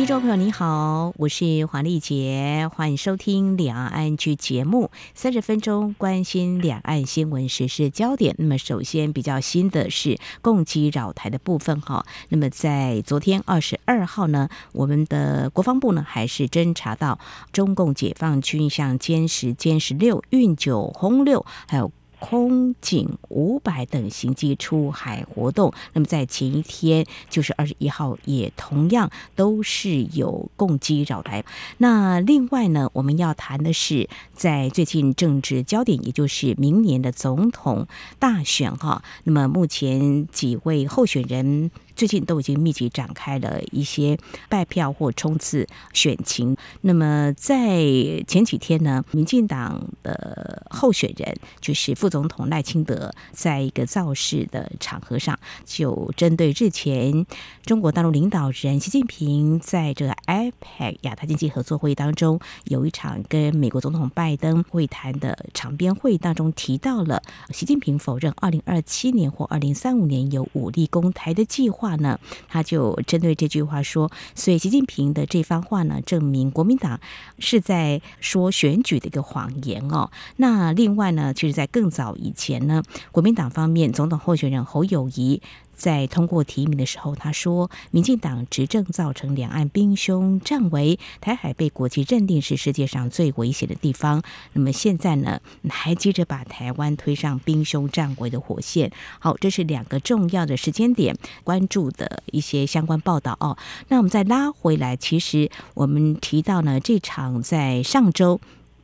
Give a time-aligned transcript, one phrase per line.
[0.00, 8.34] 听众朋友你好，我是黄丽杰，欢迎收听两岸 ING 节目，三十分钟关心两岸新闻时事焦点。
[8.38, 12.06] 那么首先比较新的是共机扰台的部分哈。
[12.30, 17.18] 那么在昨天二十二号呢，我们的国防部呢还是侦查到
[17.52, 21.92] 中共解放军向歼十、歼十六、运九、轰六还有。
[22.20, 31.44] 空警五百等型机出海活动，那么在前一天，就是二十一号，也同样都是有共机扰台。
[31.78, 37.88] 那另外呢，我们要谈的是，在最近政治焦点，也就是明年的总统
[38.18, 39.02] 大选哈。
[39.24, 41.70] 那么目前几位候选人。
[41.96, 44.18] 最近都已经密集展开了一些
[44.48, 46.56] 拜票或冲刺选情。
[46.80, 47.82] 那么在
[48.26, 57.24] 前几天呢，民进党的候选人就是副总统赖清德，在一个造势的场合上，就针对日前
[57.64, 71.90] 中国大陆领导人习近平在这个 APEC 亚太经济合作会议当中有一场跟美国总统拜登会谈的场边会当中提到了习近平否认二零二七年或二零三五年有武力攻台的计划。
[72.00, 76.98] 呢，他就针对这句话说，所以习近平的这番话呢，证明国民党
[77.38, 80.10] 是在说选举的一个谎言哦。
[80.36, 85.42] 那另外呢，其实，在更早早以前呢，国民党方面总统候选人侯友谊。
[85.74, 94.22] 在通过提名的时候，他说，民进党执政造成两岸兵凶战危，台海被国际认定是世界上最危险的地方。
[94.52, 98.92] 那么现在呢，还接着把台湾推上兵凶战危的火线。
[99.20, 103.56] 好，这是两个重要的时间点，关注的一些相关报道哦。
[103.88, 108.38] 那我们再拉回来，其实我们提到呢，这场在上周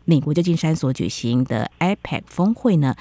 [0.07, 2.97] 美国旧金山所举行的 APEC 峰会呢。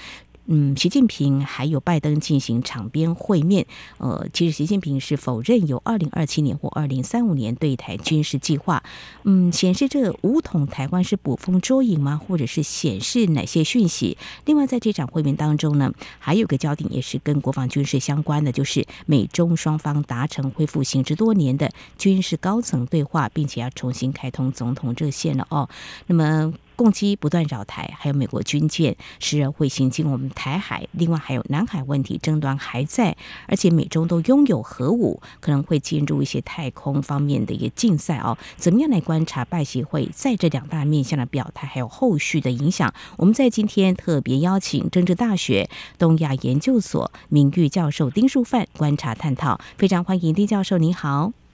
[0.47, 3.66] 嗯，习近平还有拜登进行场边会面。
[3.97, 8.84] 呃，其实习近平是否认有二零二七年或二零三五年对台军事计划。
[9.24, 12.22] 嗯，显示这个武统台湾是捕风捉影吗？
[12.28, 14.19] 或者是显示哪些讯息？
[14.46, 25.68] 另外，在这场会面当中呢，还有个焦点也是跟国防军事相关的，就是美中双方达成恢复行之多年的军事高层对话，并且要重新开通总统热线了哦。
[26.06, 26.53] 那么。
[26.75, 38.38] 共机不断扰台，还有美国军舰时而会行经我们台海，另外还有南海问题争端还在，而且美中都拥有核武，可能会进入一些太空方面的一个竞赛哦。
[38.58, 42.94] 怎么样来观察拜协会在这两大面向的表态，还有后续的影响？
[43.18, 51.44] 我们在今天特别邀请政治大学东亚研究所名誉教授丁树范观察探讨，非常欢迎丁教授，您好。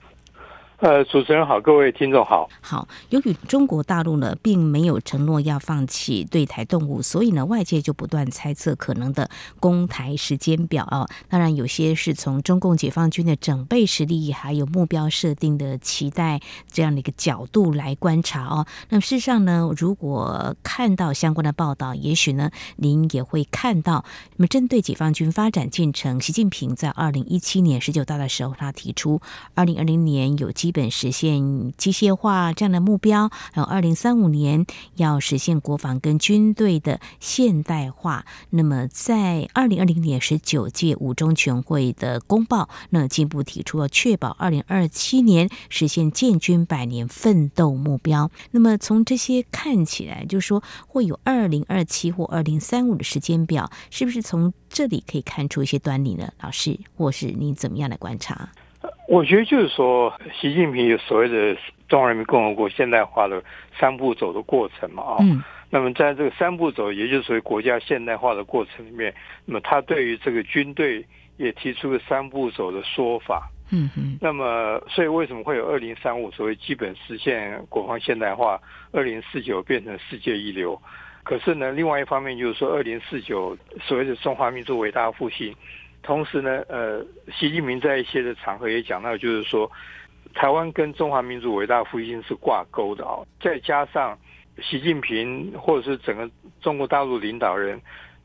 [0.82, 2.48] 呃，主持人好，各位听众好。
[2.60, 11.06] 好，由于中国大陆呢，并没有承诺要放弃对台动武，所以呢，外界就不断猜测可能的攻台时间表啊。
[11.28, 16.40] 当然，有些是从中共解放军的整备实力，还有目标设定的期待
[16.72, 18.66] 这样的一个角度来观察哦。
[18.88, 24.04] 那么事实上呢，如果看到相关的报道，也许呢，您也会看到，
[24.36, 29.20] 那么针对解放军发展进程，习近平在二零一七年十九大的时候，他提出
[29.54, 30.71] 二零二零年有机。
[30.72, 34.66] 本实现机械化这样的目标，还有二零三五年
[34.96, 38.24] 要实现国防跟军队的现代化。
[38.50, 48.30] 那么在二零二零年十九届五中全会的公报，那进一步提出要确保二零二七年实现建军百年奋斗目标。
[48.50, 56.32] 那么从这些看起来，就是说会有二零二七或二零三五的时间表，是不是从这里可以看出一些端倪呢？
[56.40, 58.48] 老师，或是你怎么样来观察？
[59.12, 61.54] 我觉得就是说，习近平有所谓的
[61.86, 63.44] 中华人民共和国现代化的
[63.78, 69.14] 三步走的过程嘛啊，嗯，那么在这个三步走，也就是所谓国家现代化的过程里面，
[69.44, 71.04] 那么他对于这个军队
[71.36, 78.58] 也提出了三步走的说法，嗯嗯，那么所以为什么会有二零三五所谓基本实现国防现代化，
[78.92, 80.80] 二零四九变成世界一流，
[81.22, 85.54] 可是呢，另外一方面就是说二零四九所谓的中华民族伟大复兴。
[86.02, 89.70] 同时呢，呃，习近平在一些的场合也讲到，就是说，
[90.34, 93.20] 台湾跟中华民族伟大复兴是挂钩的啊。
[93.40, 94.18] 再加上
[94.60, 96.28] 习近平或者是整个
[96.60, 97.80] 中国大陆领导人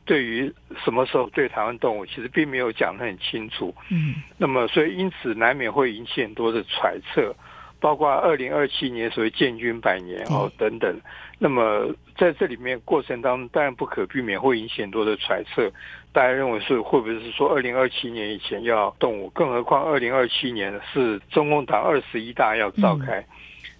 [0.05, 0.51] 对于
[0.83, 3.73] 什么时候对台湾动武，其实并没有讲得很清楚。
[3.91, 4.15] 嗯。
[4.37, 7.35] 那么，所以因此难免会引起很多的揣测，
[7.79, 10.99] 包括二零二七年所谓建军百年哦等等。
[11.39, 15.71] 那么在这里面过程当中，当然不可避免会引起很多的揣测。
[16.11, 19.29] 大家认为是会不会是说二零二七年以前要动武？
[19.29, 23.23] 更何况二零二七年是中共党二十一大要召开，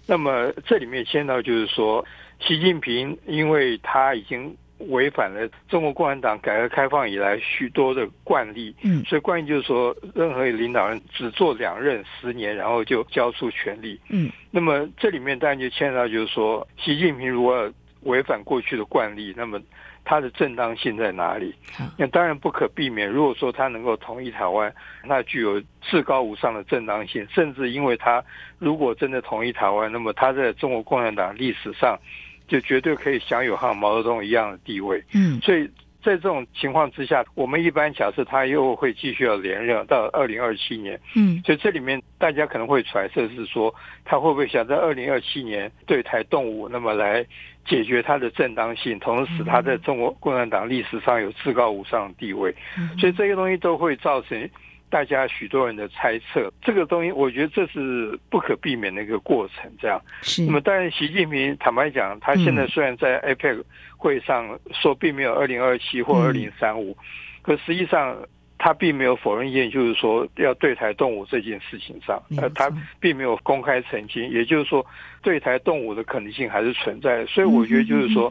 [0.06, 2.04] 那么这里面牵到就是说，
[2.38, 4.56] 习近平因为他已经
[4.88, 17.70] 违反了中国共产党改革开放以来许多的惯例，嗯，所以惯例就是说，任何领导人只做两任十年，然后就交出权力，嗯，那么这里面当然就牵到就是说，习近平如果
[18.02, 19.60] 违反过去的惯例，那么。
[20.04, 21.54] 他的正当性在哪里？
[21.98, 23.06] 那当然不可避免。
[23.06, 27.28] 如果说他能够统一台湾，那具有至高无上的正当性。
[27.30, 28.24] 甚至因为他
[28.58, 31.98] 如果真的统一台湾，那么他在中国共产党历史上
[32.48, 35.00] 就绝对可以享有和毛泽东一样的地位。
[35.14, 35.64] 嗯，所以
[36.02, 40.98] 在这种情况之下，我们一般假设他又会继续要连任到二零二七年。
[41.14, 43.72] 嗯，所以这里面大家可能会揣测是说，
[44.04, 47.24] 他会不会想在二零二七年对台动武，那么来。
[47.66, 52.50] 解决他的正当性，同时使它在中国共产党历史上有至高无上的地位，
[52.98, 54.48] 所以这些东西都会造成
[54.90, 56.52] 大家许多人的猜测。
[56.62, 59.70] 这个东西，我觉得这是不可避免的一个过程。
[59.80, 60.44] 这样，是。
[60.46, 63.62] 那么，当然，习近平坦白讲，他现在虽然在 APEC
[63.96, 66.96] 会上说并没有二零二七或二零三五，
[67.42, 68.16] 可实际上。
[68.60, 72.68] 他并没有否认一点，就是说要对台动武这件事情上，呃，他
[72.98, 74.84] 并没有公开澄清，也就是说
[75.22, 77.24] 对台动武的可能性还是存在。
[77.26, 78.28] 所以我觉得就是说，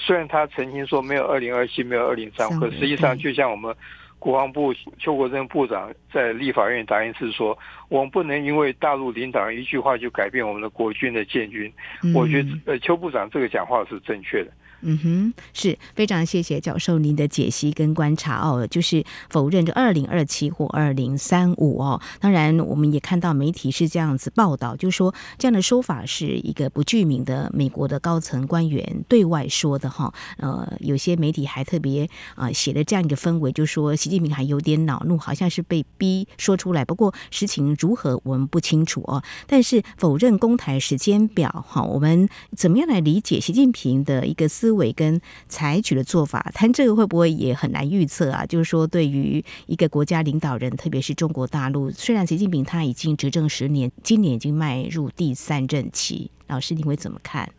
[0.00, 3.72] 虽然他澄清说没有二零二七，没有二零三五，可实际上就像我们
[4.18, 7.56] 国防部邱国正部长在立法院答应是说，
[7.88, 11.72] 我们不能因为大陆领导人一句话就改变我们的国军的建军。
[12.14, 14.50] 我觉得呃，邱部长这个讲话是正确的。
[14.82, 22.00] 嗯哼，是非常谢谢教授您的解析跟观察哦，就是否认这二零二七或二零三五哦。
[22.20, 30.14] 当然，我们也看到媒体是这样子报道，就是说这样的说法是一个不具名的美国的高层官员对外说的哈。
[30.36, 36.84] 呃，有些媒体还特别啊写了这样一个氛围，就说习近平还有点恼怒，好像是被逼说出来。
[36.84, 39.22] 不过实情如何我们不清楚哦。
[39.48, 44.67] 但是否认公台时间表哈，我们怎么样来理解习近平的一个思？
[44.68, 45.18] 思维跟
[45.48, 48.44] 采取的做法，谈这个会不会也很难预测啊？
[48.44, 57.50] 就是说，对于一个国家领导人，特别是中国大陆，虽然习近平他已经执政十年，今年已经迈入第三任期，老师你会怎么看？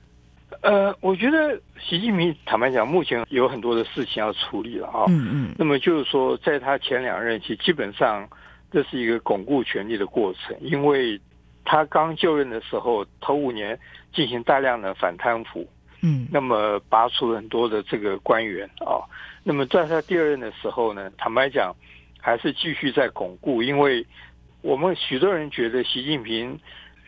[0.62, 5.06] 呃，我觉得习近平坦白讲，目前有很多的事情要处理了啊。
[5.08, 5.56] 嗯嗯。
[5.58, 8.30] 那么就是说，在他前两任期，基本上
[8.72, 11.20] 这是一个巩固权力的过程，因为
[11.66, 13.80] 他刚就任的时候，头五年
[14.14, 15.68] 进行大量的反贪腐。
[16.02, 19.04] 嗯，那么拔除了很多的这个官员啊，
[19.44, 21.76] 那么在他第二任的时候呢，坦白讲，
[22.20, 24.06] 还是继续在巩固，因为
[24.62, 26.58] 我们许多人觉得习近平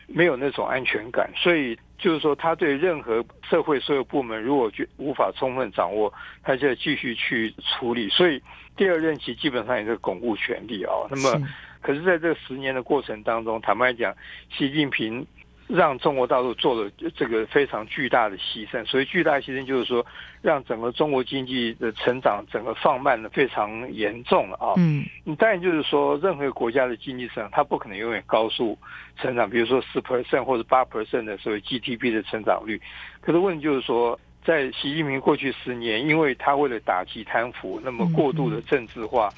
[0.08, 8.42] 没有那种安全感，所以就是说他对任何社会所有部门如果觉无法充分掌握，他就要继续去处理，所以
[8.76, 10.92] 第二任期基本上也是巩固权力啊。
[11.10, 11.48] 那么，
[11.82, 14.14] 可是在这十年的过程当中，坦白讲，
[14.50, 15.26] 习近平。
[15.74, 20.06] 让中国大陆做了这个非常巨大的牺牲，所以巨大的牺牲就是说，
[20.42, 24.74] 让整个中国经济的成长整个放慢的非常严重了啊。
[24.78, 25.06] 嗯，
[25.38, 28.78] 当然就是说，任何国家的经济成长，它不可能永远高速
[29.16, 32.82] 成长，比如说四 percent 或者八 percent 的所谓 GDP 的成长率。
[33.22, 39.30] 可是问题就是说，在习近平过去十年，因为他为了打击贪腐，那么过度的政治化。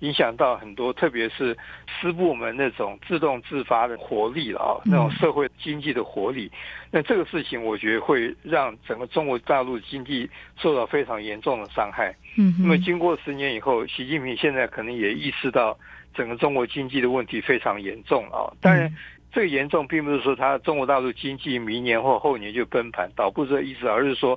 [0.00, 1.56] 影响到很多，特别是
[1.88, 6.50] 私部门那种自动自发的活力了啊，那种社会经济的活力。
[6.90, 10.28] 那这个事情，我觉得会让整个中国大陆经济
[10.58, 12.14] 受到非常严重的伤害。
[12.36, 15.78] 嗯，那么经过十年以后，习近平现在可能也意识到
[16.14, 18.52] 整个中国经济的问题非常严重啊。
[18.60, 18.92] 当然。
[19.32, 24.36] 这个严重，并不是说他中国大陆经济明年或后年就崩盘，倒不是这意思，而是说，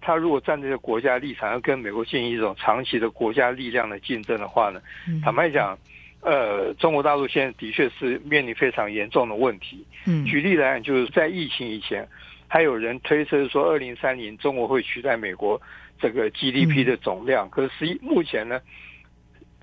[0.00, 4.80] 他如果站在这个国家立场，要跟美国进行一种长期的国家力量的竞争的话呢，
[5.22, 5.78] 坦白讲，
[6.22, 9.84] 呃，中国大陆现在的确是面临非常严重的问题。
[10.24, 12.08] 举例来讲，就是在疫情以前，
[12.48, 15.60] 还有人推测说，二零三零中国会取代美国
[16.00, 18.58] 这个 GDP 的总量，可是实际目前呢，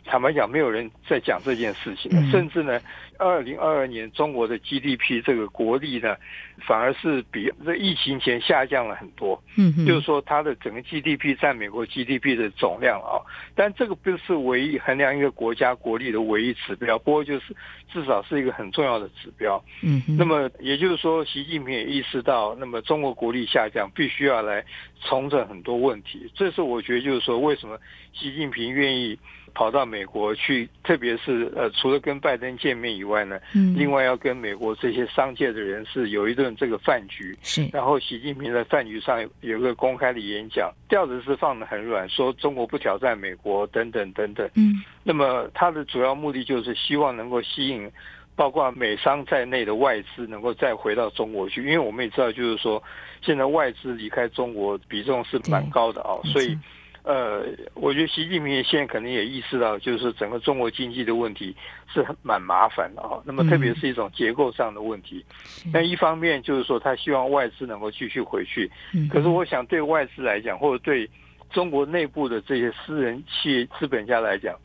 [0.06, 2.80] 坦白讲，没有人在讲这件事情，甚至呢。
[3.22, 6.18] 二零二二年，中国的 GDP 这个国力呢，
[6.66, 9.42] 反而是比这疫情前下降了很多。
[9.58, 13.22] 嗯，就是说它的整个 GDP 占美国 GDP 的总量啊，
[13.54, 17.56] 但这个不是唯一衡量一个国家国力的唯一指标，不过就是
[17.94, 19.64] 至少是一个很重要的指标。
[19.84, 24.66] 嗯，那么也就是说，习近平也意识到，那么中国国力下降，必须要来
[25.00, 26.28] 重整很多问题。
[26.34, 27.78] 这是我觉得就是说，为什么
[28.14, 29.20] 习近平愿意。
[29.54, 37.68] 跑到美国去，特别是呃，除了跟拜登见面以外呢，嗯，另外要跟美国这些商界的人士有一顿这个饭局，是。
[37.72, 44.50] 然后习近平在饭局上有个公开的演讲，调子是放得很软，说中国不挑战美国等等等等。
[44.56, 47.92] 嗯，那么他的主要目的就是希望能够吸引。
[48.34, 52.82] 包括美商在内的外资能够再回到中国去，因为我们也知道，就是说
[53.22, 56.58] 现在外资离开中国比重是蛮高的啊，所以。
[57.04, 57.44] 呃，
[57.74, 61.56] 我觉得习近平现在可能也意识到，就是整个中国经济的问题
[61.92, 63.20] 是很蛮麻烦的啊。
[63.26, 65.26] 那么特别是一种结构上的问题。
[65.74, 68.70] 那一方面就是说，他希望外资能够继续回去。
[69.10, 71.10] 可是我想对外资来讲，或者对
[71.50, 74.56] 中国内部的这些私人企业资本家来讲，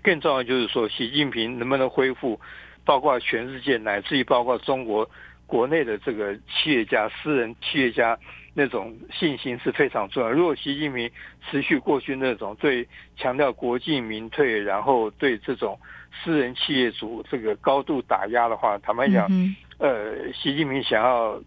[0.00, 2.40] 更重要就是说，习近平能不能恢复，
[2.84, 5.10] 包括全世界乃至于包括中国
[5.44, 8.16] 国内的这个企业家、私人企业家。
[8.60, 10.30] 那种信心是非常重要。
[10.30, 11.10] 如果习近平
[11.48, 12.86] 持续过去那种对
[13.16, 15.78] 强调国进民退，然后对这种
[16.12, 21.40] 私人企业主这个高度打压的话，坦白讲，嗯、呃，习近平想要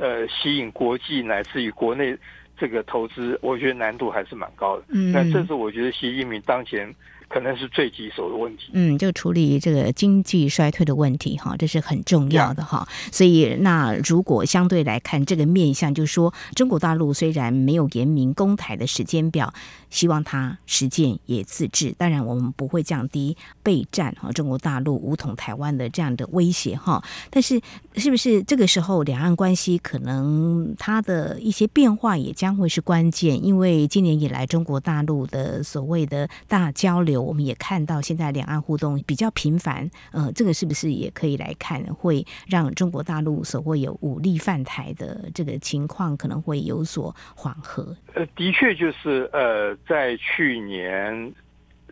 [0.00, 2.16] 呃吸引国际乃至于国内
[2.56, 4.84] 这个投资，我觉得难度还是蛮高的。
[4.94, 6.90] 嗯，那这是我觉得习近平当前。
[7.34, 8.66] 可能是最棘手的问题。
[8.74, 12.86] 嗯，就处理这个经济衰退的问题哈，这是很重要的哈。
[13.10, 19.52] 所以，那如果相对来看这个面向，就是说中国大陆虽然没有严明攻台的时间表，
[19.90, 21.92] 希望它实践也自治。
[21.98, 27.02] 当然，我们不会降低备战哈，中国大陆武统台湾的这样的威胁哈。
[27.30, 27.60] 但是，
[27.96, 33.44] 是不是这个时候两岸关系可能它的一些变化也将会是关键？
[33.44, 37.23] 因为今年以来中国大陆的所谓的大交流。
[37.24, 47.96] 我们也看到现在两岸互动比较频繁，呃，这个是不是也可以来看，会让中国大陆所谓有武力犯台的这个情况可能会有所缓和？
[48.14, 51.32] 呃，的确就是呃，在去年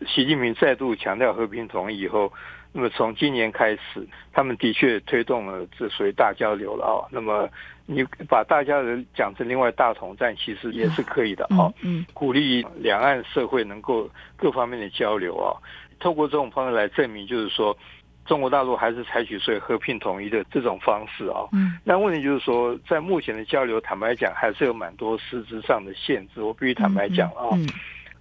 [0.07, 2.31] 习近平再度强调和平统一以后，
[2.71, 7.07] 那么从今年开始，他们的确推动了这属于大交流了啊。
[7.11, 7.49] 那么
[7.85, 11.71] 你把大家人讲成另外大统战，其实也是可以的啊。
[11.81, 15.51] 嗯，鼓励两岸社会能够各方面的交流啊，
[15.99, 17.77] 透过这种方式来证明，就是说
[18.25, 21.43] 中国大陆还是采取所谓和平统一的这种方式啊。
[21.51, 26.41] 嗯，那问题就是说，在目前的交流，坦白讲，还是有蛮多实质上的限制。
[26.41, 27.51] 我必须坦白讲啊。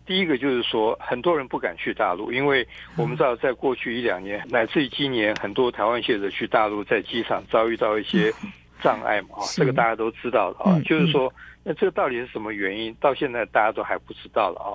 [0.04, 2.66] 第一个就是说，很多人不敢去大陆，因为
[2.96, 8.32] 我们知道，在过去一两年，乃至于今年，很多台湾学者去大陆，在机场遭遇到一些
[8.82, 10.80] 障碍嘛，这个大家都知道的啊。
[10.84, 12.94] 就是说，那这个到底是什么原因？
[13.00, 14.70] 到现在大家都还不知道了啊。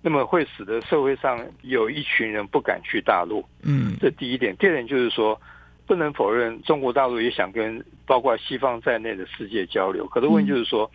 [0.00, 3.44] 那么会使得社会上有一群人不敢去大陆。
[3.62, 4.56] 嗯，这第一点。
[4.56, 5.40] 第二点就是说，
[5.86, 10.90] 不能否认中国大陆也想跟包括西方在内的世界交流，可是问题就是说。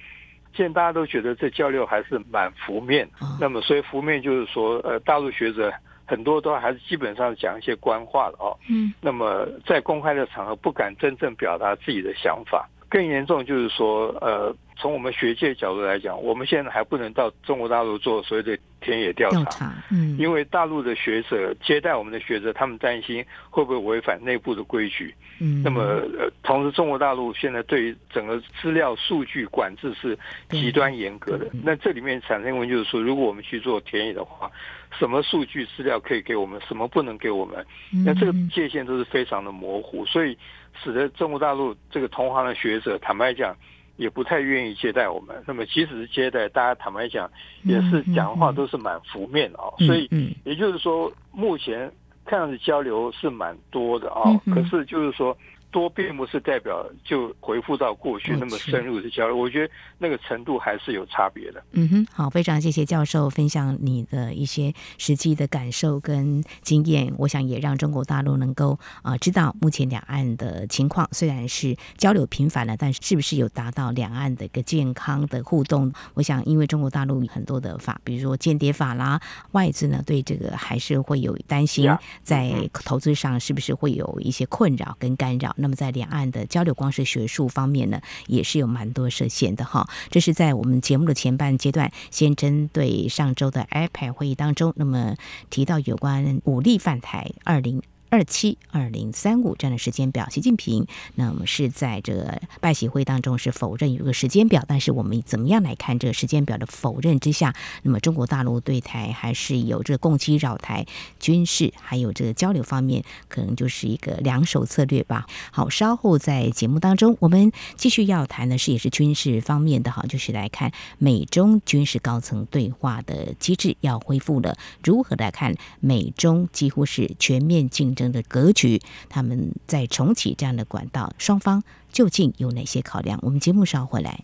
[0.55, 5.73] 现在大家都觉得这交流还是蛮浮面，那么所以浮面就是说，呃，大陆学者
[6.05, 8.57] 很多都还是基本上讲一些官话了哦。
[8.69, 8.93] 嗯。
[9.01, 19.73] 那么在公开的场合不敢真正表达自己的想法，更严重就是说，呃，从我们学界角度来讲，我们现在还不能到中国大陆做所谓的田野调查。
[19.91, 20.17] 嗯。
[20.17, 25.13] 因为大陆的学者接待我们的学者，他们担心会不会违反内部的规矩。
[25.39, 25.81] 嗯，那么
[26.17, 30.17] 呃，同时中国大陆现在对于整个资料数据管制是
[30.49, 31.47] 极端严格的。
[31.63, 34.49] 那这里面产生问题就是说，如果我们去做田野的话，
[34.97, 37.65] 什么数据资料可以给我们，什么不能给我们？
[38.05, 40.37] 那这个界限都是非常的模糊，所以
[40.83, 43.55] 使得中国大陆这个同行的学者坦白讲
[43.97, 45.35] 也不太愿意接待我们。
[45.47, 47.29] 那么即使是接待，大家坦白讲
[47.63, 49.65] 也是讲话都是蛮负面的啊。
[49.85, 50.09] 所以
[50.43, 51.91] 也就是说，目前。
[52.25, 54.23] 看样子交流是蛮多的啊，
[54.53, 55.37] 可是就是说。
[55.73, 61.63] 多并不是代表就回复到过去那么深入的交流，我觉得那个程度还是有差别的。
[61.71, 75.91] 嗯哼，好，非常谢谢教授分享你的一些实际的感受跟经验，我想也让中国大陆能够啊知道目前两岸的情况，虽然是交流频繁了，但是是不是有达到两岸的一个健康的互动？
[76.13, 79.19] 我想，因为中国大陆很多的法，比如说间谍法啦，
[79.53, 81.89] 外资呢对这个还是会有担心，
[82.21, 85.55] 在投资上是不是会有一些困扰跟干扰？
[85.63, 89.89] 那么在两岸的交流，光是学术方面呢，也是有蛮多涉险的哈。
[90.11, 95.15] 这是在我们节目的前半阶段，先针对上周的 IPAD 会议当中，那么
[95.49, 97.81] 提到有关武力犯台二零。
[98.13, 110.85] 二七二零三五这样的时间表，习近平那么是在这个拜习会当中是否认有个时间表，但是我们怎么样来看这个时间表的否认之下，那么中国大陆对台还是有这个攻击扰台
[111.19, 115.25] 军事，还有这个交流方面，可能就是一个两手策略吧。
[115.51, 133.19] 好，稍后在节目当中，我们继续要谈的是也是军事方面的哈，就是来看美中军事高层对话的机制要恢复了，如何来看美中几乎是全面竞争的格局，他们在重启这样的管道，双方究竟有哪些考量？
[133.21, 134.23] 我们节目稍回来。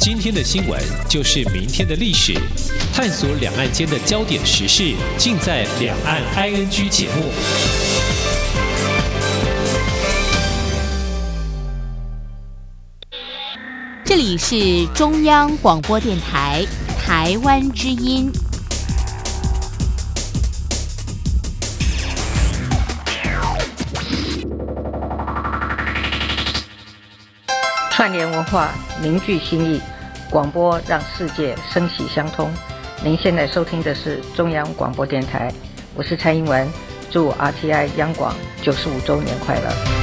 [0.00, 2.32] 今天的新闻就是明天的历史，
[2.94, 7.24] 探索两岸间的焦点时事，尽在《两岸 ING》节目。
[14.04, 16.64] 这里是中央广播电台
[16.96, 18.30] 台湾之音。
[27.96, 29.80] 串联文化，凝聚心意，
[30.28, 32.52] 广播让世界声息相通。
[33.02, 35.50] 您现在收听的是中央广播电台，
[35.94, 36.68] 我是蔡英文，
[37.10, 39.95] 祝 RTI 央广九十五周年快乐。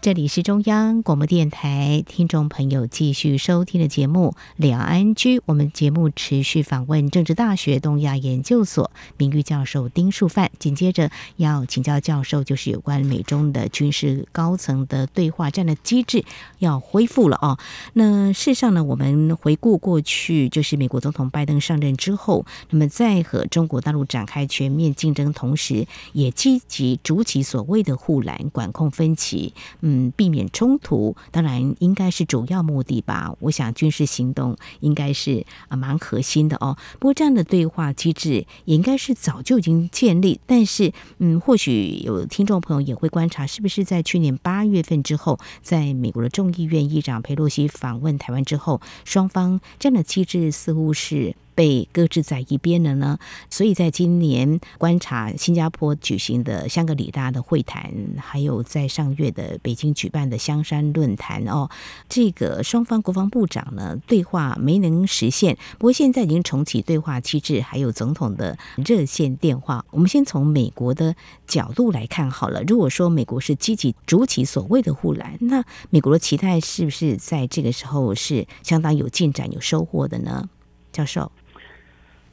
[0.00, 5.38] 这里是中央广播电台，听众朋友继续收听的节目《两岸居》。
[5.44, 10.52] 我们节目持续访问政治大学东亚研究所名誉教授丁树范。
[10.60, 16.24] 紧接着要请教教授，就是有关美中的军事高层的对话战的机制
[16.60, 17.58] 要恢复了哦。
[17.94, 29.52] 那事实上呢，我们回顾过去，就是美国总统拜登上任之后，那么在和中国大陆展开全面竞争同时，也积极筑起所谓的护栏，管控分歧。
[29.90, 33.34] 嗯避免冲突，当然应该是主要目的吧。
[33.40, 36.76] 我想军事行动应该是啊蛮核心的哦。
[36.98, 51.34] 不过这样的对话机制也应该是早就已经建立，但是嗯，或许有听众朋友也会观察，是不是在去年八月份之后，在美国的众议院议长佩洛西访问台湾之后，双方这样的机制似乎是。
[51.58, 53.18] 被搁置在一边了呢，
[53.50, 61.68] 所以在今年观察新加坡举行的香格里拉的会谈，还有在上月的北京举办的香山论坛哦，
[62.08, 69.84] 这个双方国防部长呢对话没能实现，不过现在已经重启对话机制，还有总统的热线电话。
[69.90, 71.16] 我们先从美国的
[71.48, 80.48] 角度来看好了，如果说美国是积极筑起所谓的护栏，那美国的期待是不是在这个时候是相当有进展、有收获的呢？
[80.92, 81.32] 教授。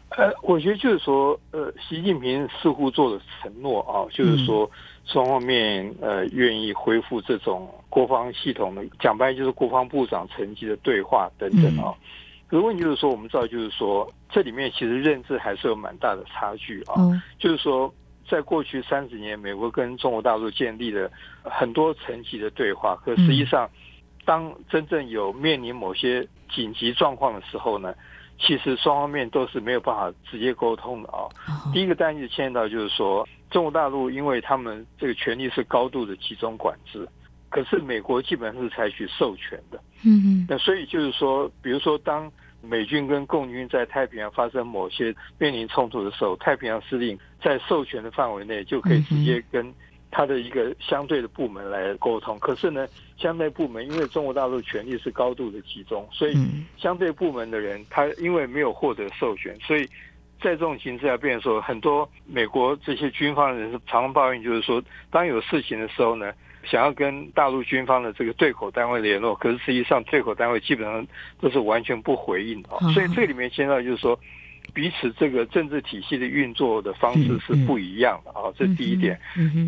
[0.09, 4.69] 呃，我觉得就是说，呃，习近平似乎做了承诺啊，就是说
[5.03, 11.93] 双方面呃愿意恢复这种国防系统的，讲白就是国防部长层级的对话等等啊。
[12.47, 16.93] 可是问题就是说，我们知道就是说，这里面其实认知还是有蛮大的差距啊。
[17.39, 17.91] 就是说，
[18.29, 21.09] 在过去三十年，美国跟中国大陆建立了
[21.43, 23.67] 很多层级的对话，可实际上，
[24.23, 27.93] 当真正有面临某些紧急状况的时候呢，
[28.37, 31.27] 其实双方面都是没有办法直接沟通的啊。
[31.73, 37.07] 第一个单子牵涉到就是说，中国大陆因为他们这个权力是高度的集中管制，
[37.49, 39.79] 可是美国基本上是采取授权的。
[40.03, 40.45] 嗯嗯。
[40.49, 49.73] 那所以就是说，比如说当美军跟共军在太平洋发生某些面临冲突的时候，太平洋司令在授权的范围内就可以直接跟。
[50.17, 56.37] 他的一个相对的部门来沟通，可是呢，相对部门因为中国大陆权力是高度的集中，所以
[56.77, 59.85] 相对部门的人他因为没有获得授权，所以
[60.39, 66.31] 在这种情况下，变成说很多美国这些军方的人是常常抱怨，就是说当有事情的时候呢，
[66.63, 71.05] 想要跟大陆军方的这个对口单位联络，可是实际上对口单位基本上
[71.41, 74.17] 都是完全不回应的，所以这里面现在就是说。
[74.75, 79.17] 彼此这个政治体系的运作的方式是不一样的啊，这是第一点。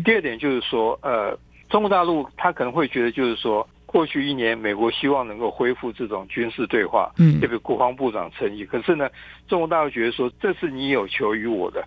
[0.04, 1.36] 第二点就是说，呃，
[1.70, 8.66] 中国大陆他可能会觉得，就是说，过去一年美国希望能够恢复这种军事对话，嗯，这个国防部长称意。
[8.66, 9.08] 可是呢，
[9.48, 11.80] 中国大陆觉得说，这是你有求于我的，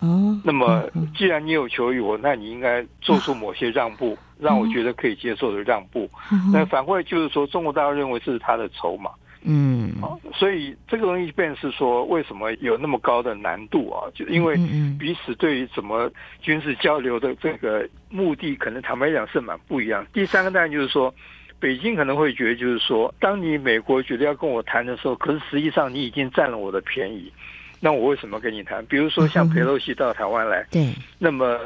[0.00, 0.84] 哦，那么
[1.16, 6.06] 既然你有求于我，那你应该做出某些让步，让我觉得可以接受的让步。
[6.52, 9.10] 那反过来就是说，中国大陆认为这是他的筹码。
[9.50, 9.94] 嗯，
[10.34, 14.04] 所以这个东西便是说，为什么有那么高的难度啊？
[14.14, 14.54] 就因为
[14.98, 16.10] 彼此对于怎么
[16.42, 20.06] 军事交流的这个目的，可能坦白讲是蛮不一样。
[20.12, 21.14] 第三个当然就是说，
[21.58, 27.32] 北京可能会觉得，就是说，当你美国觉得要跟我谈的时候，可是实际上你已经占了我的便宜，
[27.80, 28.84] 那我为什么跟你谈？
[28.84, 31.58] 比如说像佩洛西到台湾来，对，那么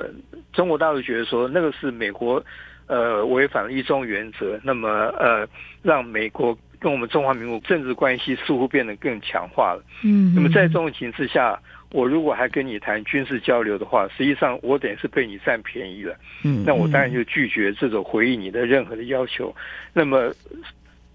[0.52, 2.40] 中国大陆觉得说，那个是美国
[2.86, 5.44] 呃违反了一中原则，那么呃
[5.82, 6.56] 让美国。
[6.82, 9.84] 跟我们中华民国政治关系似乎变得更强化了。
[10.02, 11.56] 嗯，那么在这种情况下，
[11.92, 16.16] 我如果还跟你谈军事交流的话，实际上我等于是被你占便宜了。
[16.42, 19.54] 嗯，那我当然就拒绝这种回应你的任何的要求。
[19.92, 20.32] 那么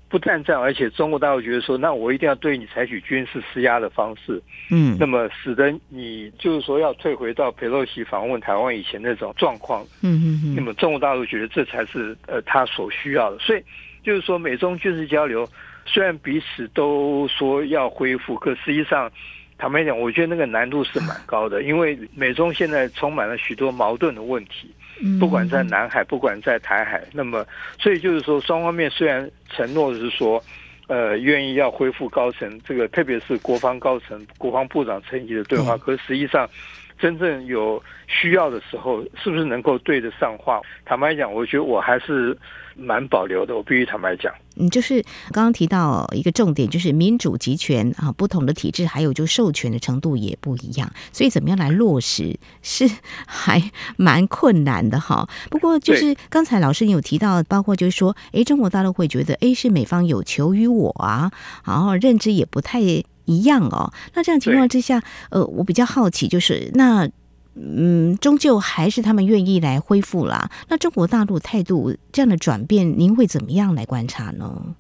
[0.08, 4.42] 不但这样，而且中国大陆觉得说，那我一定要对你采取军事施压的方式。
[4.72, 9.84] 嗯，那么使得你就是说要退回到佩洛西访问台湾以前那种状况。
[10.02, 10.56] 嗯嗯嗯。
[10.56, 13.62] 那么中国大陆觉得这才是呃他所需要的，所以。
[14.08, 15.46] 就是说，美中军事交流
[15.86, 19.12] 虽然彼此都说要恢复，可实际上
[19.58, 24.74] 坦白讲，我觉得那个难度是蛮高的，因为美中现在充满了许多矛盾的问题，
[25.20, 27.46] 不管在南海，不管在台海，那么
[27.78, 30.42] 所以就是说，双方面虽然承诺是说，
[30.88, 36.50] 呃，愿意要恢复高层这个，特别是国防高层、国防部长层级的对话，可实际上。
[36.98, 40.62] 真正有需要的时候，是不是能够对得上话？
[40.86, 42.38] 坦白讲，我觉得我还是
[42.76, 43.56] 蛮保留的。
[43.56, 52.90] 我必须坦白讲，嗯，就是刚刚提到一个重点，就是民主集权啊，不同的体制，还有就授权的程度也不一样，所以怎么样来落实是
[53.28, 53.62] 还
[53.98, 55.28] 蛮困难的哈。
[55.52, 61.32] 不过就是刚才老师你有提到，包括就是说，哎，中国大陆会觉得，哎，是美方有求于我啊，
[61.66, 62.82] 然后认知也不太。
[63.28, 67.08] 一样哦，那这样情况之下，呃，我比较好奇，就是那，
[67.54, 70.50] 嗯，终究还是他们愿意来恢复啦。
[70.70, 74.76] 那中国大陆态度这样的转变，您会怎么样来观察呢？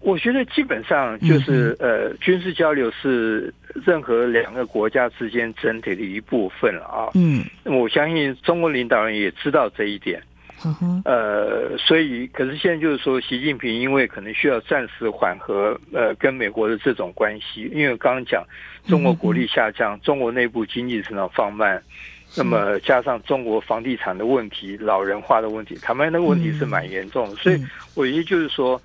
[0.00, 3.52] 我觉得基本上就是，嗯、呃，军事交流是
[3.84, 7.10] 任何两个国家之间整体的一部分了啊。
[7.12, 10.22] 嗯，我相信中国领导人也知道这一点。
[11.06, 18.44] 呃，所以，可是现在就是说，习近平因为可能需要暂时缓和呃跟美国的这种关系，因为刚刚讲
[18.86, 21.82] 中国国力下降，中国内部经济成长放慢，
[22.36, 27.36] 那么加上中国房地产的问题、老人化的问题，他们那个问题是蛮严重的。
[27.36, 28.78] 所以，我觉得就是说，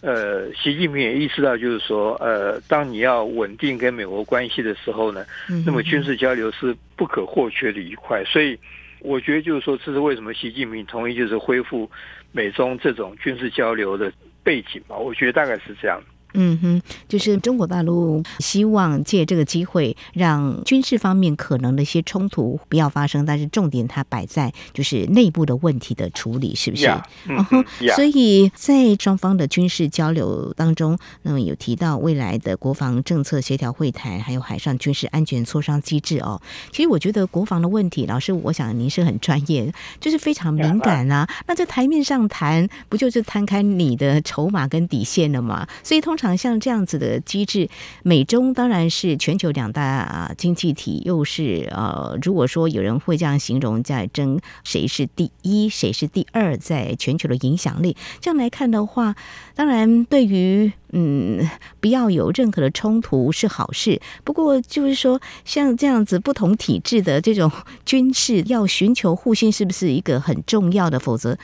[0.00, 5.24] 呃，习近平也意识到，就是说，呃，当你要稳定跟美国关系的时候呢，
[5.64, 8.58] 那么军事交流是不可或缺的一块，所以。
[9.00, 11.90] 我觉得就是说，这是为什么习近平同意就是恢复
[12.32, 14.96] 美中这种军事交流的背景吧？
[14.96, 16.02] 我觉得大概是这样。
[16.34, 26.86] 嗯哼，就是中国大陆希望借这个机会，让军事方面可能的一些冲突不要发生，但是重点它摆在就是内部的问题的处理，是不是？
[26.86, 36.40] 然、后、uh-huh, 所以在双方的军事交流当中，那么有提到未来的国防政策协调会谈，还有海上军事安全磋商机制哦。
[36.72, 41.26] 其实我觉得国防的问题，老师，我想您是很专业，就是非常敏感啊。
[41.28, 45.66] Yeah, 那在台面上谈，不就是摊开你的筹码跟底线了吗？
[45.82, 46.30] 所以通常。
[46.40, 47.68] 像这样子的机制，
[48.02, 59.14] 美中当然是全球两大啊经济体，又是呃，如果说有人会这样形容，在争谁是第一，谁是第二，在全球的影响力，这样来看的话，
[59.54, 61.46] 当然对于嗯，
[61.78, 64.00] 不要有任何的冲突是好事。
[64.24, 67.52] 不过就是说，像这样子不同体制的这种
[67.84, 70.98] 军事，要寻求互信，是不是一个很重要的？
[70.98, 71.36] 否则。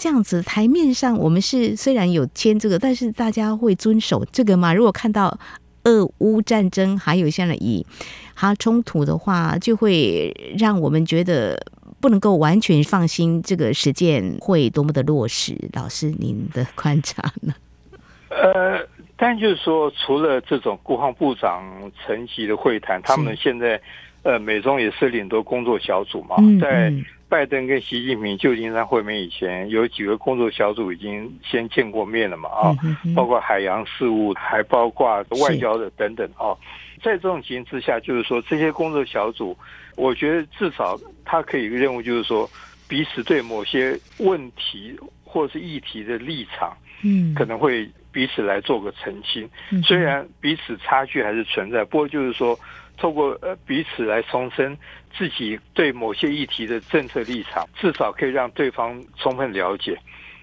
[0.00, 4.72] 这样子台面上，我们是虽然有签这个，但是大家会遵守这个吗？
[4.72, 5.38] 如果看到
[5.84, 7.84] 俄乌战争，还有现在以
[8.34, 11.62] 哈冲突的话，就会让我们觉得
[12.00, 15.54] 不能够完全放心，这个实践会多么的落实。
[15.74, 17.52] 老师，您的观察呢？
[18.32, 18.80] 呃，
[19.18, 21.62] 但就是说，除了这种国防部长
[22.06, 23.78] 层级的会谈，他们现在
[24.22, 26.92] 呃，美中也设立很多工作小组嘛，在。
[27.30, 32.48] 拜登跟习近平旧金山会面以前，有几个工作小组已经先见过面了嘛？
[32.48, 32.76] 啊，
[33.14, 36.50] 包括海洋事务，还包括外交的等等啊。
[37.00, 39.56] 在这种情形之下，就是说这些工作小组，
[39.94, 42.50] 我觉得至少他可以任务就是说，
[42.88, 49.48] 彼此对某些问题或是议题的立场，嗯，可能会彼此来做个澄清。
[49.84, 52.58] 虽然彼此差距还是存在，不过就是说。
[53.00, 54.76] 透过呃彼此来重申
[55.16, 59.98] 自己对某些议题的政策立场，至少可以让对方充分了解。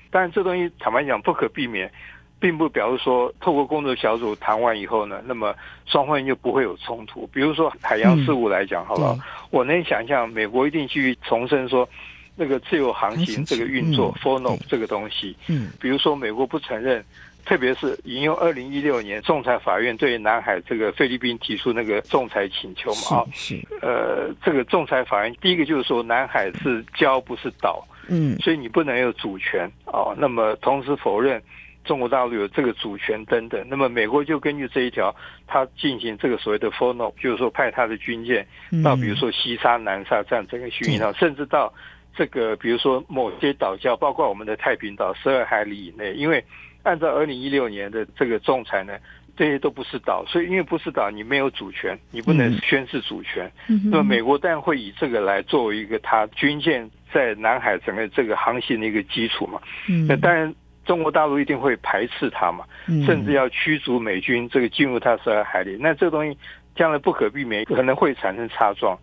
[0.10, 1.92] 当然，这东西坦白讲不可避免，
[2.40, 5.54] 并不表示说透过工作小组谈完以后呢，那么
[5.86, 7.28] 双方就不会有冲突。
[7.28, 9.16] 比如说海洋事务来讲，好了，
[9.52, 11.88] 我能想象美国一定去重申说
[12.36, 15.38] 那个自由航行这个运作 FORNOP 这个东西。
[15.48, 17.06] 嗯，比如说美国不承认。
[17.48, 30.12] 特别是引用二零一六年仲裁法院对南海这个菲律宾提出那个仲裁请求嘛啊，是呃，这个仲裁法院第一个就是说南海是礁不是岛，嗯，所以你不能有主权啊。
[30.18, 31.42] 那么同时否认
[31.86, 33.66] 中国大陆有这个主权等等。
[33.70, 35.16] 那么美国就根据这一条，
[35.48, 38.46] 他进行这个所谓的 FORNOP，就是说派他的军舰
[38.84, 41.74] 到比如说西沙、南沙这样整个巡弋上，甚至到
[42.14, 46.44] 这个比如说某些岛礁，包括我们的太平岛十二海里以内，因为。
[46.84, 48.94] 按照二零一六年的这个仲裁呢，
[49.36, 53.52] 这些都不是岛，所以因为不是岛，你没有主权，你不能宣示主权。
[53.68, 59.62] 嗯、那么美国当然会以这个来作为一个它军舰在南海整个这个航行的一个基础嘛。
[59.90, 60.54] 嗯、那当然
[60.86, 62.64] 中国大陆一定会排斥它嘛，
[63.06, 65.78] 甚至要驱逐美军这个进入它十二海里。
[65.80, 66.38] 那这个东西
[66.76, 68.98] 将来不可避免可能会产生擦撞，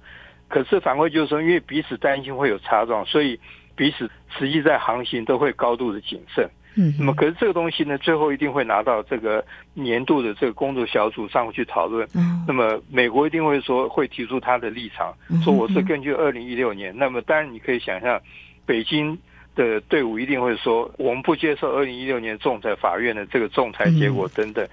[0.48, 3.38] 可是反过就是说，因为彼此担心会有擦撞，所以
[3.76, 6.48] 彼此实际在航行都会高度的谨慎。
[6.76, 12.08] 嗯，那么可是这个东西呢，最后一定会拿到这个年度的这个工作小组上去讨论。
[12.14, 16.92] 嗯，那么美国一定会说会提出他的立场，说我是根据二零一六年。
[16.96, 18.20] 那么当然你可以想象，
[18.66, 19.16] 北京
[19.54, 24.66] 的队伍一定会说，我们不接受二零一六年仲裁法院的这个仲裁结果等等。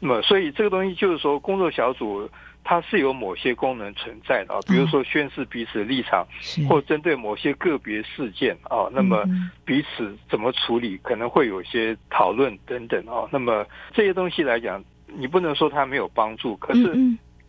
[0.00, 2.28] 那么所以这个东西就是说，工作小组。
[2.64, 6.26] 它是有某些功能存在的啊，比如说宣示彼此立场，
[6.68, 9.24] 或针对某些个别事件啊，那么
[9.64, 13.28] 彼此怎么处理，可能会有一些讨论等等啊。
[13.30, 16.94] 那么这些东西来讲，你不能说它没有帮助，可是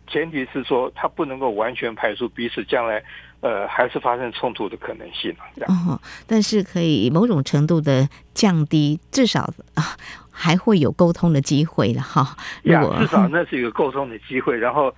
[0.07, 3.01] 前提是说它不能够完全排除彼此将来
[3.41, 5.65] 呃还是发生冲突的可能性啊。
[5.67, 9.97] 哦，但是可以某种程度的降低，至少啊。
[10.37, 14.93] 还会有沟通的机会了哈，呀，至少那是一个沟通的机会，然后。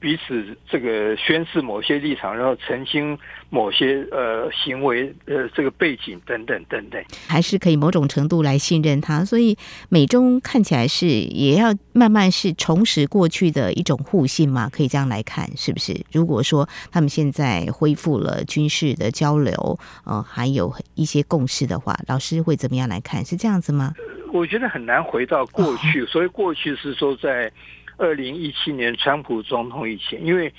[0.00, 3.16] 彼此这个宣示某些立场，然后澄清
[3.50, 9.22] 某些呃行为呃这个背景等等等等，还是可以某种程度来信任他。
[9.22, 9.56] 所以
[9.90, 14.70] 美中看起来是也要慢慢是重拾过去的一种互信嘛？
[14.70, 15.94] 可以这样来看，是不是？
[16.10, 23.22] 如果说他们现在恢复了军事的交流，呃，还有一些共识的话，老师会怎么样来看？
[23.22, 23.92] 是这样子吗？
[24.32, 27.52] 我觉得很难回到过去，哦、所以过去是说在。
[28.00, 30.50] 二零一七年，川普总统以前，因为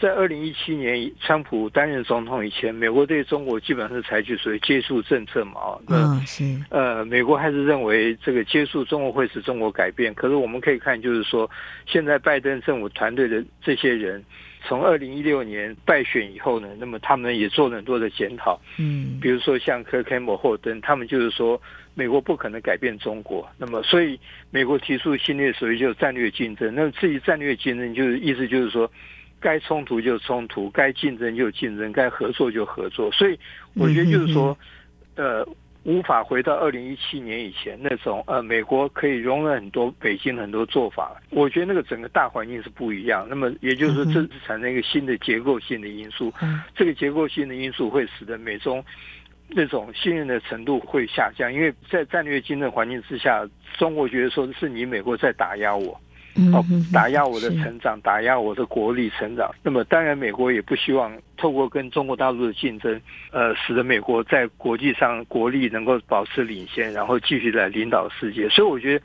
[0.00, 10.14] 在二零一七年川普担任总统以前，美国对中国基本上是采取所谓接触政策嘛，啊，那是呃，美国还是认为这个接触中国会使中国改变。
[10.14, 11.50] 可是我们可以看，就是说，
[11.86, 14.24] 现在拜登政府团队的这些人，
[14.68, 21.60] 从二零一六年败选以后呢，那么他们也做了很多的检讨，嗯，比如说像柯肯莫霍登，他们就是说。
[21.94, 24.16] 美国不可能改变中国，那么所以
[24.52, 26.72] 美国提出新的所谓就战略竞争。
[26.72, 28.88] 那么至于战略竞争，就是意思就是说，
[29.40, 33.10] 该冲突就冲突，该竞争就竞争，该合作就合作。
[33.10, 33.36] 所以
[33.74, 34.56] 我觉得就是说，
[35.16, 35.44] 呃，
[35.84, 41.20] 无法回到二零一七年以前那种呃，美国可以容忍很多北京很多做法。
[41.30, 43.26] 我觉得那个整个大环境是不一样。
[43.28, 46.32] 那么也就是说，这是产生一个新的结构性的因素。
[46.74, 48.84] 这个结构性的因素会使得美中。
[49.50, 55.98] 那种信任的程度会下降，因为在战略竞争环境之下，中国觉得说是你美国在打压我，
[56.52, 59.50] 哦，打压我的成长，打压我的国力成长。
[59.62, 63.00] 那么当然，美国也不希望透过跟中国大陆的竞争，
[63.32, 68.48] 呃，使得美国在国际上国力能够保持领先，然后继续来领导世界。
[68.48, 69.04] 所以我觉得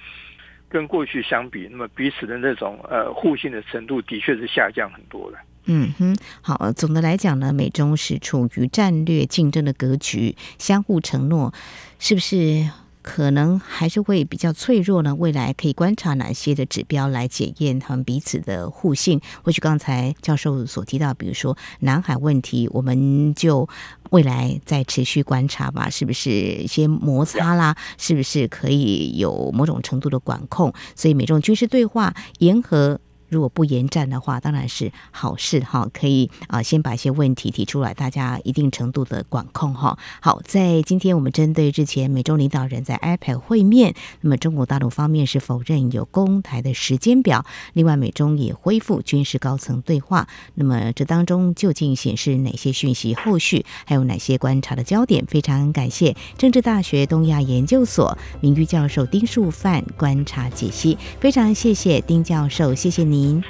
[0.69, 5.37] 跟过去相比，那么彼此的那种呃互信的程度的确是下降很多了。
[5.65, 11.53] 嗯哼，好，总的来讲呢，美中是处于战略竞争的格局，相互承诺，
[11.99, 12.69] 是不是
[13.03, 15.13] 可能还是会比较脆弱呢？
[15.13, 19.21] 未来可以观察哪些的指标来检验他们彼此的互信？
[19.43, 23.67] 或许刚才教授所提到，比如说南海问题，我们就
[24.11, 27.75] 未来再持续观察吧，是不是一些摩擦啦？
[27.97, 30.73] 是不是可以有某种程度的管控？
[30.95, 32.99] 所以美中军事对话沿河。
[33.33, 39.97] 如果不延战的话，当然是好事哈，可以啊，先把一些问题提出来，大家一定程度的管控哈。
[40.21, 53.15] 好，在今天我们针对之前美中领导人在 IPEF 会面，那么中国大陆方面是否认有攻台的时间表，另外美中也恢复军事高层对话，那么这当中究竟显示哪些讯息？
[53.15, 55.25] 后续还有哪些观察的焦点？
[55.25, 63.41] 非常感谢政治大学东亚研究所名誉教授丁树范观察解析，非常谢谢丁教授，谢谢您你。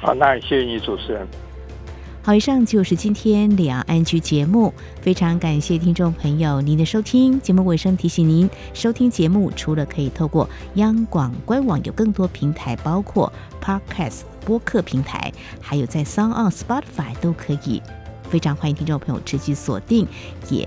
[0.00, 1.26] 好，那也谢谢你主持人。
[2.22, 4.72] 好，以上就是今天两岸 ING 节目，
[5.02, 7.38] 非常感谢听众朋友您的收听。
[7.40, 13.30] 节目尾声提醒您，收听节目除了可以透过央广官网，有更多平台，包括
[13.62, 17.82] Podcast 播客平台，还有在 SoundOn Spotify 都可以。
[18.22, 20.06] 非常欢迎听众朋友持续锁定，
[20.48, 20.66] 也。